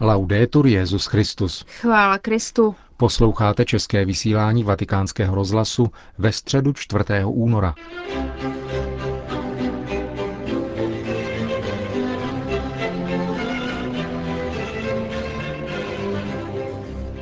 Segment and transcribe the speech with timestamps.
[0.00, 1.64] Laudetur Jezus Christus.
[1.80, 2.74] Chvála Kristu.
[2.96, 5.86] Posloucháte české vysílání Vatikánského rozhlasu
[6.18, 7.04] ve středu 4.
[7.24, 7.74] února.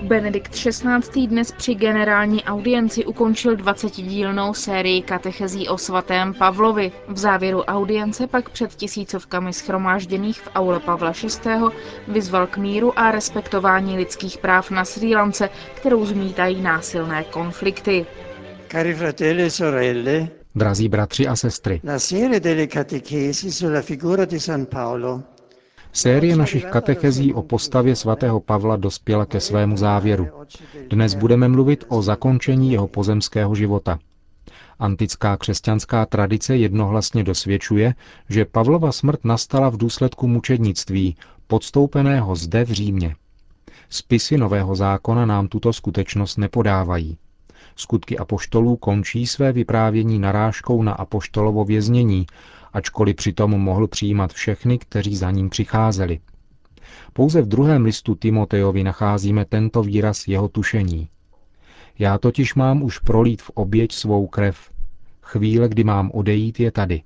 [0.07, 1.27] Benedikt XVI.
[1.27, 6.93] dnes při generální audienci ukončil 20-dílnou sérii katechezí o svatém Pavlovi.
[7.09, 11.51] V závěru audience pak před tisícovkami schromážděných v aule Pavla VI.
[12.09, 18.07] vyzval k míru a respektování lidských práv na Sri Lance, kterou zmítají násilné konflikty.
[18.69, 24.41] Cari fratelli e sorelle, Drazí bratři a sestry, la serie delle catechesi sulla figura di
[24.41, 25.23] San Paolo
[25.97, 30.29] série našich katechezí o postavě svatého Pavla dospěla ke svému závěru.
[30.91, 33.99] Dnes budeme mluvit o zakončení jeho pozemského života.
[34.79, 37.95] Antická křesťanská tradice jednohlasně dosvědčuje,
[38.29, 43.15] že Pavlova smrt nastala v důsledku mučednictví, podstoupeného zde v Římě.
[43.91, 47.19] Spisy Nového zákona nám tuto skutečnost nepodávají.
[47.77, 52.27] Skutky apoštolů končí své vyprávění narážkou na apoštolovo věznění,
[52.73, 56.21] ačkoliv přitom mohl přijímat všechny, kteří za ním přicházeli.
[57.13, 61.09] Pouze v druhém listu Timotejovi nacházíme tento výraz jeho tušení.
[61.99, 64.71] Já totiž mám už prolít v oběť svou krev.
[65.23, 67.03] Chvíle, kdy mám odejít, je tady.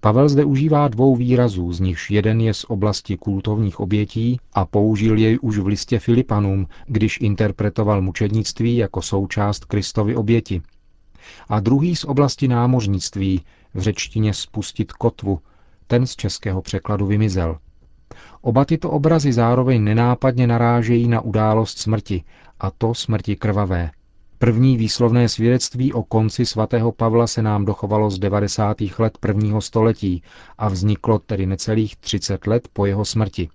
[0.00, 5.18] Pavel zde užívá dvou výrazů, z nichž jeden je z oblasti kultovních obětí a použil
[5.18, 10.62] jej už v listě Filipanům, když interpretoval mučednictví jako součást Kristovy oběti.
[11.48, 13.40] A druhý z oblasti námořnictví,
[13.78, 15.40] v řečtině spustit kotvu,
[15.86, 17.58] ten z českého překladu vymizel.
[18.40, 22.24] Oba tyto obrazy zároveň nenápadně narážejí na událost smrti,
[22.60, 23.90] a to smrti krvavé.
[24.38, 28.76] První výslovné svědectví o konci svatého Pavla se nám dochovalo z 90.
[28.98, 30.22] let prvního století
[30.58, 33.48] a vzniklo tedy necelých 30 let po jeho smrti.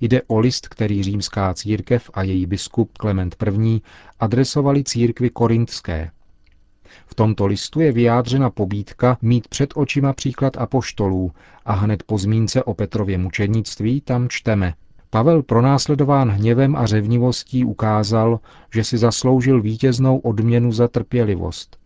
[0.00, 3.80] Jde o list, který římská církev a její biskup Klement I.
[4.20, 6.10] adresovali církvi korintské,
[7.06, 11.32] v tomto listu je vyjádřena pobídka mít před očima příklad apoštolů
[11.64, 14.74] a hned po zmínce o Petrově mučednictví tam čteme.
[15.10, 18.40] Pavel pronásledován hněvem a řevnivostí ukázal,
[18.74, 21.76] že si zasloužil vítěznou odměnu za trpělivost.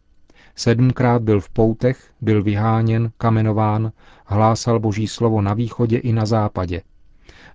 [0.55, 3.93] Sedmkrát byl v poutech, byl vyháněn, kamenován,
[4.27, 6.83] hlásal boží slovo na východě i na západě.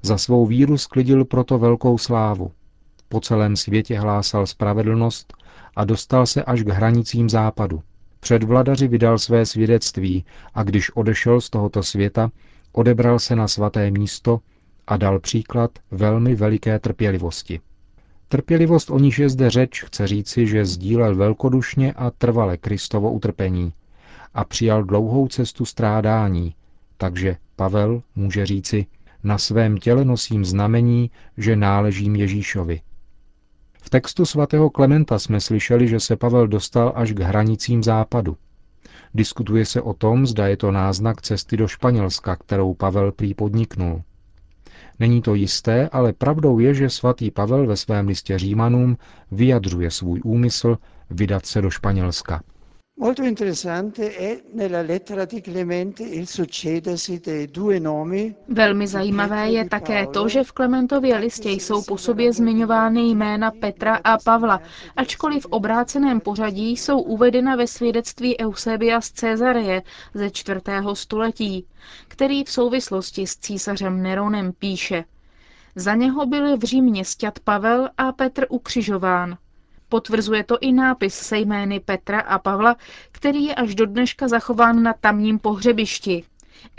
[0.02, 2.52] Za svou víru sklidil proto velkou slávu.
[3.10, 5.34] Po celém světě hlásal spravedlnost
[5.76, 7.82] a dostal se až k hranicím západu.
[8.20, 12.32] Před vladaři vydal své svědectví a když odešel z tohoto světa,
[12.72, 14.40] odebral se na svaté místo
[14.88, 17.60] a dal příklad velmi veliké trpělivosti.
[18.28, 23.74] Trpělivost, o níž je zde řeč, chce říci, že sdílel velkodušně a trvale Kristovo utrpení
[24.34, 26.56] a přijal dlouhou cestu strádání,
[26.98, 28.86] takže Pavel může říci,
[29.24, 32.82] na svém těle nosím znamení, že náležím Ježíšovi.
[33.82, 38.38] V textu svatého Klementa jsme slyšeli, že se Pavel dostal až k hranicím západu.
[39.14, 44.02] Diskutuje se o tom, zda je to náznak cesty do Španělska, kterou Pavel prý podniknul.
[45.00, 48.98] Není to jisté, ale pravdou je, že svatý Pavel ve svém listě Římanům
[49.32, 50.78] vyjadřuje svůj úmysl
[51.10, 52.42] vydat se do Španělska.
[53.02, 58.36] Molto interessante è nella lettera di Clemente il succedersi dei due nomi.
[58.48, 63.96] Velmi zajímavé je také to, že v Klementově listě jsou po sobě zmiňovány jména Petra
[64.04, 64.62] a Pavla,
[64.96, 69.82] ačkoliv v obráceném pořadí jsou uvedena ve svědectví Eusebia z Cezareje
[70.14, 71.66] ze čtvrtého století,
[72.08, 75.04] který v souvislosti s císařem Neronem píše
[75.76, 79.38] Za něho byli v Římě stět Pavel a Petr ukřižován.
[79.92, 82.76] Potvrzuje to i nápis se jmény Petra a Pavla,
[83.12, 86.24] který je až do dneška zachován na tamním pohřebišti.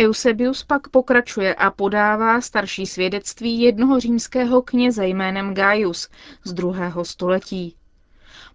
[0.01, 6.09] Eusebius pak pokračuje a podává starší svědectví jednoho římského kněze jménem Gaius
[6.45, 7.75] z druhého století.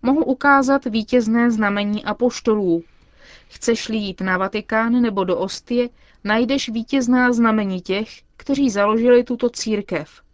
[0.01, 2.84] Mohu ukázat vítězné znamení apoštolů.
[3.50, 5.89] Chceš-li jít na Vatikán nebo do Ostie,
[6.24, 10.26] najdeš vítězná znamení těch, kteří založili tuto církev.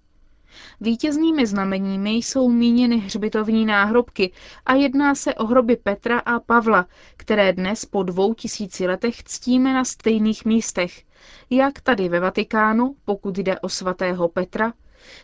[0.81, 4.31] Vítěznými znameními jsou míněny hřbitovní náhrobky
[4.65, 6.85] a jedná se o hroby Petra a Pavla,
[7.17, 11.03] které dnes po dvou tisíci letech ctíme na stejných místech,
[11.49, 14.73] jak tady ve Vatikánu, pokud jde o svatého Petra,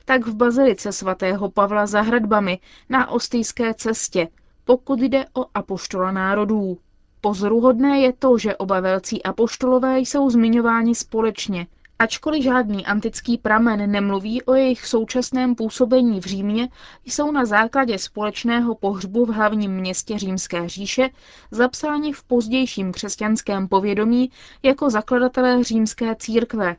[0.06, 2.60] tak v bazilice svatého Pavla za hradbami
[2.90, 4.28] na ostýské cestě,
[4.66, 6.78] pokud jde o apoštola národů.
[7.22, 11.68] Pozoruhodné je to, že oba velcí apoštolové jsou zmiňováni společně–
[12.02, 16.70] Ačkoliv žádný antický pramen nemluví o jejich současném působení v Římě,
[17.06, 21.10] jsou na základě společného pohřbu v hlavním městě Římské říše
[21.52, 24.32] zapsáni v pozdějším křesťanském povědomí
[24.64, 26.76] jako zakladatelé římské církve.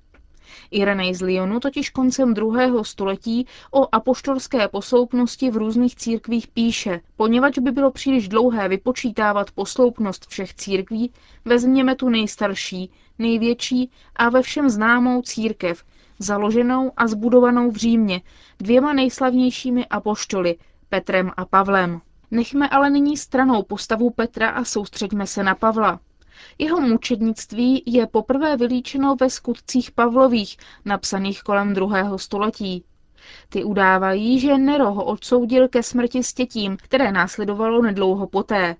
[0.71, 7.59] Irenej z Lyonu totiž koncem druhého století o apoštolské posloupnosti v různých církvích píše, poněvadž
[7.59, 11.13] by bylo příliš dlouhé vypočítávat posloupnost všech církví,
[11.45, 15.85] vezměme tu nejstarší, největší a ve všem známou církev,
[16.19, 18.21] založenou a zbudovanou v Římě
[18.59, 20.57] dvěma nejslavnějšími apoštoly,
[20.89, 22.01] Petrem a Pavlem.
[22.31, 26.01] Nechme ale nyní stranou postavu Petra a soustřeďme se na Pavla.
[26.59, 32.85] Jeho mučednictví je poprvé vylíčeno ve skutcích Pavlových, napsaných kolem druhého století.
[33.49, 38.77] Ty udávají, že Nero ho odsoudil ke smrti s tětím, které následovalo nedlouho poté.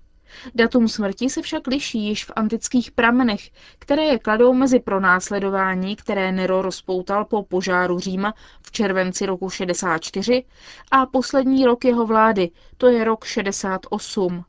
[0.55, 3.49] Datum smrti se však liší již v antických pramenech,
[3.79, 10.43] které je kladou mezi pronásledování, které Nero rozpoutal po požáru Říma v červenci roku 64
[10.91, 14.43] a poslední rok jeho vlády, to je rok 68.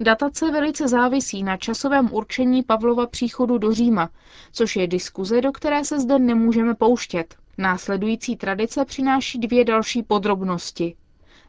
[0.00, 4.10] Datace velice závisí na časovém určení Pavlova příchodu do Říma,
[4.52, 7.34] což je diskuze, do které se zde nemůžeme pouštět.
[7.58, 10.94] Následující tradice přináší dvě další podrobnosti.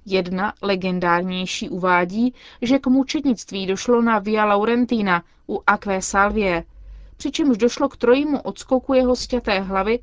[0.05, 6.63] Jedna, legendárnější, uvádí, že k mučednictví došlo na Via Laurentina u Aquae Salvie,
[7.17, 9.99] přičemž došlo k trojímu odskoku jeho stěté hlavy,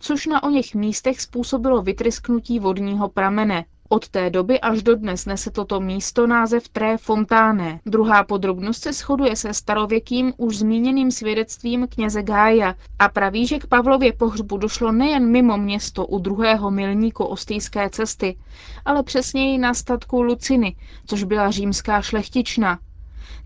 [0.00, 3.64] což na o něch místech způsobilo vytrysknutí vodního pramene.
[3.92, 7.80] Od té doby až do dnes nese toto místo název Tré Fontáne.
[7.86, 13.66] Druhá podrobnost se shoduje se starověkým už zmíněným svědectvím kněze Gája a praví, že k
[13.66, 18.36] Pavlově pohřbu došlo nejen mimo město u druhého milníku ostýské cesty,
[18.84, 22.78] ale přesněji na statku Luciny, což byla římská šlechtična,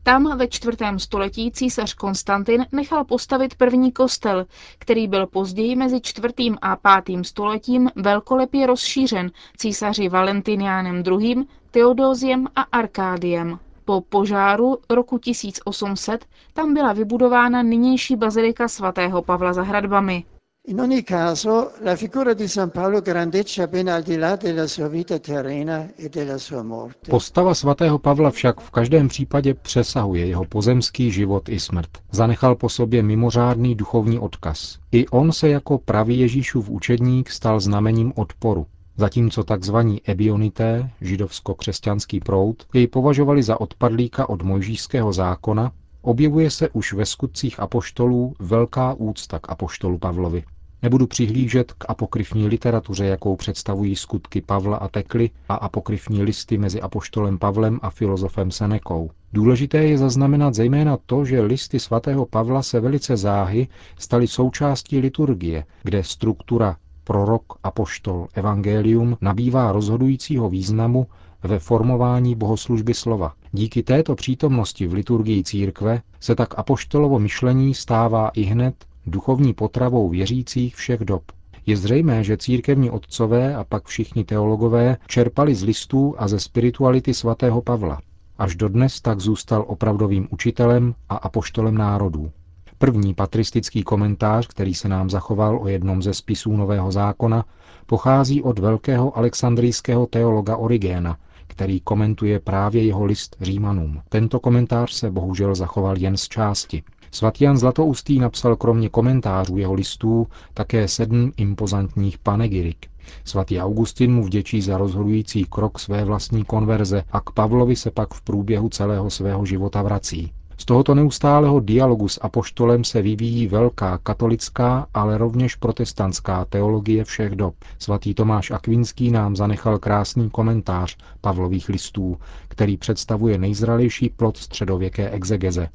[0.02, 4.46] tam ve čtvrtém století císař Konstantin nechal postavit první kostel,
[4.78, 12.62] který byl později mezi čtvrtým a pátým stoletím velkolepě rozšířen císaři Valentiniánem II., Teodóziem a
[12.62, 13.58] Arkádiem.
[13.84, 20.24] Po požáru roku 1800 tam byla vybudována nynější bazilika svatého Pavla za hradbami.
[20.68, 24.88] In ogni caso, la figura di San Paolo grandeggia ben al di là della sua
[24.88, 27.10] vita terrena e della sua morte.
[27.10, 31.90] Postava svatého Pavla však v každém případě přesahuje jeho pozemský život i smrt.
[32.10, 34.78] Zanechal po sobě mimořádný duchovní odkaz.
[34.92, 38.66] I on se jako pravý Ježíšův učedník stal znamením odporu.
[38.96, 39.76] Zatímco tzv.
[40.04, 45.72] ebionité, židovsko-křesťanský proud, jej považovali za odpadlíka od mojžíšského zákona,
[46.02, 50.44] objevuje se už ve skutcích apoštolů velká úcta k apoštolu Pavlovi.
[50.82, 56.80] Nebudu přihlížet k apokryfní literatuře, jakou představují skutky Pavla a Tekly a apokryfní listy mezi
[56.80, 59.10] apoštolem Pavlem a filozofem Senekou.
[59.32, 63.68] Důležité je zaznamenat zejména to, že listy svatého Pavla se velice záhy
[63.98, 71.06] staly součástí liturgie, kde struktura prorok, apoštol, evangelium nabývá rozhodujícího významu
[71.42, 73.32] ve formování bohoslužby slova.
[73.52, 78.74] Díky této přítomnosti v liturgii církve se tak apoštolovo myšlení stává i hned
[79.06, 81.22] duchovní potravou věřících všech dob.
[81.66, 87.14] Je zřejmé, že církevní otcové a pak všichni teologové čerpali z listů a ze spirituality
[87.14, 88.00] svatého Pavla.
[88.38, 92.30] Až dodnes tak zůstal opravdovým učitelem a apoštolem národů.
[92.78, 97.44] První patristický komentář, který se nám zachoval o jednom ze spisů Nového zákona,
[97.86, 101.16] pochází od velkého alexandrijského teologa Origéna,
[101.46, 104.02] který komentuje právě jeho list Římanům.
[104.08, 106.82] Tento komentář se bohužel zachoval jen z části.
[107.16, 112.86] Svatý Jan Zlatoustý napsal kromě komentářů jeho listů také sedm impozantních panegirik.
[113.24, 118.14] Svatý Augustin mu vděčí za rozhodující krok své vlastní konverze a k Pavlovi se pak
[118.14, 120.32] v průběhu celého svého života vrací.
[120.58, 127.32] Z tohoto neustálého dialogu s apoštolem se vyvíjí velká katolická, ale rovněž protestantská teologie všech
[127.32, 127.54] dob.
[127.78, 132.16] Svatý Tomáš Akvinský nám zanechal krásný komentář Pavlových listů,
[132.48, 135.68] který představuje nejzralejší plod středověké exegeze.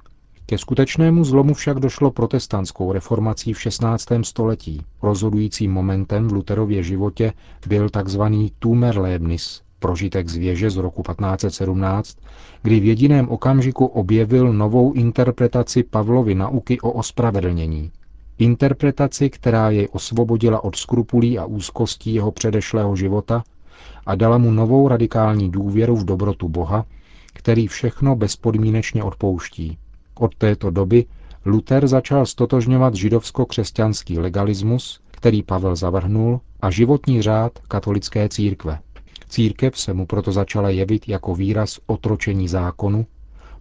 [0.52, 4.08] Ke skutečnému zlomu však došlo protestantskou reformací v 16.
[4.22, 4.82] století.
[5.02, 7.34] Rozhodujícím momentem v Luterově životě
[7.68, 8.22] byl tzv.
[8.60, 12.18] Tumerlebnis, prožitek z věže z roku 1517,
[12.62, 17.92] kdy v jediném okamžiku objevil novou interpretaci Pavlovy nauky o ospravedlnění.
[18.38, 23.44] Interpretaci, která jej osvobodila od skrupulí a úzkostí jeho předešlého života
[24.06, 26.86] a dala mu novou radikální důvěru v dobrotu Boha,
[27.34, 29.78] který všechno bezpodmínečně odpouští.
[30.22, 31.06] Od této doby
[31.46, 38.80] Luther začal stotožňovat židovsko-křesťanský legalismus, který Pavel zavrhnul, a životní řád katolické církve.
[39.30, 43.06] Církev se mu proto začala jevit jako výraz otročení zákonu,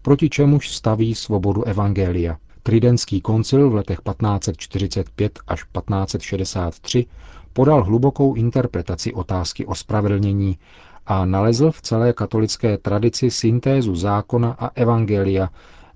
[0.03, 2.37] proti čemuž staví svobodu evangelia.
[2.63, 7.07] Tridentský koncil v letech 1545 až 1563
[7.53, 10.59] podal hlubokou interpretaci otázky ospravedlnění
[11.07, 15.49] a nalezl v celé katolické tradici syntézu zákona a evangelia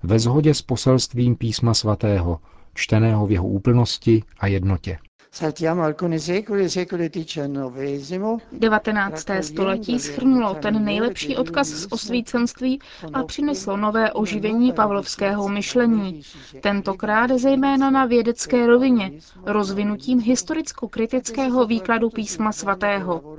[0.03, 2.39] ve shodě s poselstvím písma svatého,
[2.73, 4.97] čteného v jeho úplnosti a jednotě.
[5.37, 8.41] Saltiamo alcuni secoli, secolo XIX.
[8.51, 9.41] 19.
[9.41, 12.79] století schrnulo ten nejlepší odkaz z osvícenství
[13.13, 16.21] a přineslo nové oživení pavlovského myšlení.
[16.61, 19.11] Tentokrát zejména na vědecké rovině,
[19.45, 23.37] rozvinutím historicko-kritického výkladu písma svatého.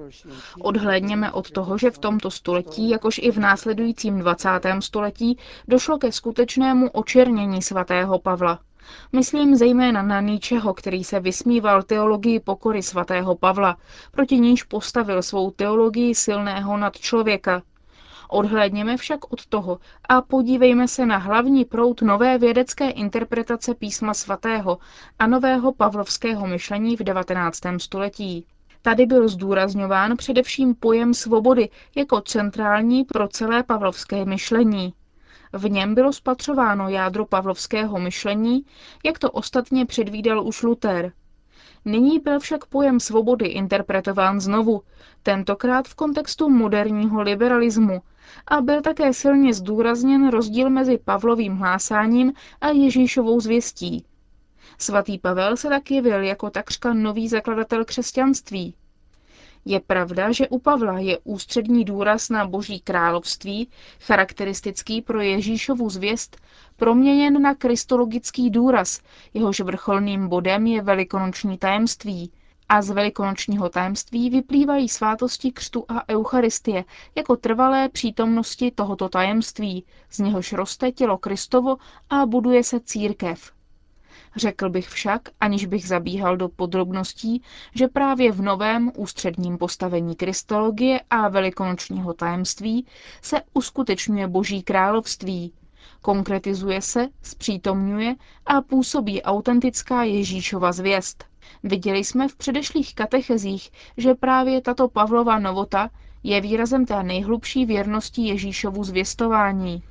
[0.60, 4.48] Odhlédněme od toho, že v tomto století, jakož i v následujícím 20.
[4.80, 5.38] století,
[5.68, 8.65] došlo ke skutečnému očernění svatého Pavla.
[9.12, 13.76] Myslím zejména na Níčeho, který se vysmíval teologii pokory svatého Pavla,
[14.10, 17.62] proti níž postavil svou teologii silného nad člověka.
[18.28, 19.78] Odhlédněme však od toho
[20.08, 24.78] a podívejme se na hlavní proud nové vědecké interpretace písma svatého
[25.18, 27.60] a nového pavlovského myšlení v 19.
[27.78, 28.46] století.
[28.82, 34.94] Tady byl zdůrazňován především pojem svobody jako centrální pro celé pavlovské myšlení.
[35.56, 38.64] V něm bylo spatřováno jádro pavlovského myšlení,
[39.04, 41.12] jak to ostatně předvídal už Luther.
[41.84, 44.82] Nyní byl však pojem svobody interpretován znovu,
[45.22, 48.02] tentokrát v kontextu moderního liberalismu,
[48.46, 54.04] a byl také silně zdůrazněn rozdíl mezi Pavlovým hlásáním a Ježíšovou zvěstí.
[54.78, 58.74] Svatý Pavel se tak jevil jako takřka nový zakladatel křesťanství.
[59.68, 63.68] Je pravda, že u Pavla je ústřední důraz na boží království,
[64.00, 66.36] charakteristický pro Ježíšovu zvěst,
[66.76, 69.00] proměněn na kristologický důraz,
[69.34, 72.32] jehož vrcholným bodem je velikonoční tajemství.
[72.68, 80.18] A z velikonočního tajemství vyplývají svátosti křtu a eucharistie jako trvalé přítomnosti tohoto tajemství, z
[80.18, 81.76] něhož roste tělo Kristovo
[82.10, 83.55] a buduje se církev.
[84.36, 87.42] Řekl bych však, aniž bych zabíhal do podrobností,
[87.74, 92.86] že právě v novém ústředním postavení kristologie a velikonočního tajemství
[93.22, 95.52] se uskutečňuje Boží království,
[96.02, 98.14] konkretizuje se, zpřítomňuje
[98.46, 101.24] a působí autentická Ježíšova zvěst.
[101.62, 105.90] Viděli jsme v předešlých katechezích, že právě tato Pavlova novota
[106.22, 109.82] je výrazem té nejhlubší věrnosti Ježíšovu zvěstování.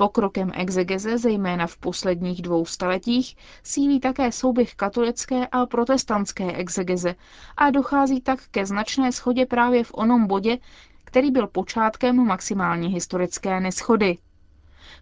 [0.00, 7.14] Pokrokem exegeze, zejména v posledních dvou staletích, sílí také souběh katolické a protestantské exegeze
[7.56, 10.58] a dochází tak ke značné schodě právě v onom bodě,
[11.04, 14.18] který byl počátkem maximální historické neschody.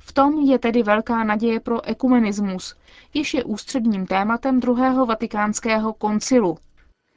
[0.01, 2.77] V tom je tedy velká naděje pro ekumenismus,
[3.15, 6.59] jež je ústředním tématem druhého vatikánského koncilu.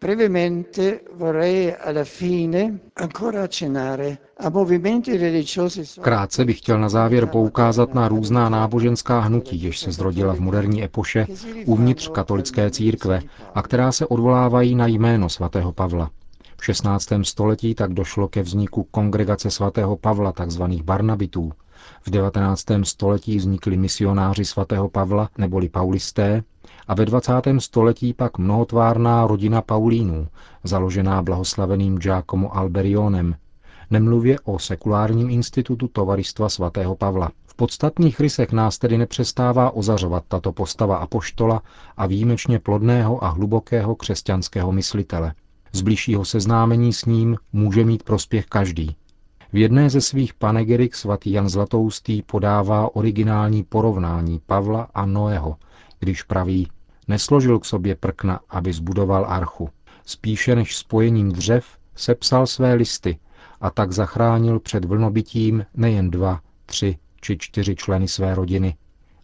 [0.02, 4.18] Brevemente vorrei alla fine ancora accennare
[6.02, 10.84] Krátce bych chtěl na závěr poukázat na různá náboženská hnutí, jež se zrodila v moderní
[10.84, 11.28] epoše
[11.66, 13.22] uvnitř katolické církve
[13.56, 16.10] a která se odvolávají na jméno svatého Pavla.
[16.58, 17.10] V 16.
[17.22, 21.52] století tak došlo ke vzniku kongregace svatého Pavla, takzvaných Barnabitů.
[22.06, 22.66] V 19.
[22.84, 26.44] století vznikli misionáři svatého Pavla neboli Paulisté
[26.88, 27.34] a ve 20.
[27.60, 30.28] století pak mnohotvárná rodina Paulínů,
[30.64, 33.36] založená blahoslaveným Giacomo Alberionem,
[33.92, 37.32] nemluvě o sekulárním institutu Tovaristva svatého Pavla.
[37.46, 41.62] V podstatných rysech nás tedy nepřestává ozařovat tato postava apoštola
[41.98, 45.34] a výjimečně plodného a hlubokého křesťanského myslitele.
[45.72, 48.96] Z blížšího seznámení s ním může mít prospěch každý.
[49.54, 55.56] V jedné ze svých panegerik svatý Jan Zlatoustý podává originální porovnání Pavla a Noého,
[56.00, 56.68] když praví,
[57.08, 59.70] nesložil k sobě prkna, aby zbudoval archu.
[60.06, 61.66] Spíše než spojením dřev
[61.96, 63.20] sepsal své listy
[63.62, 68.76] a tak zachránil před vlnobytím nejen dva, tři či čtyři členy své rodiny,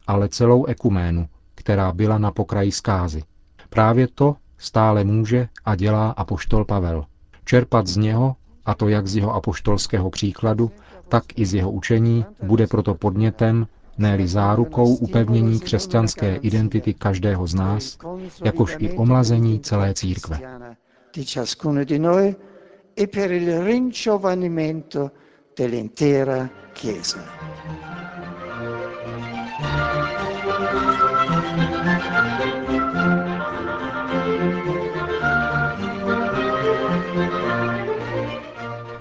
[0.08, 3.24] ale celou ekuménu, která byla na pokraji zkázy.
[3.70, 7.06] Právě to stále může a dělá apoštol Pavel.
[7.46, 10.72] Čerpat z něho, a to jak z jeho apoštolského příkladu,
[11.08, 13.68] tak i z jeho učení, bude proto podnětem,
[13.98, 17.98] ne zárukou upevnění křesťanské identity každého z nás,
[18.44, 20.40] jakož i omlazení celé církve.
[22.98, 23.32] e per